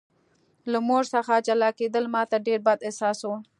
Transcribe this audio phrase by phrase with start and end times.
[0.71, 3.29] له مور څخه جلا کېدل ماته ډېر بد احساس و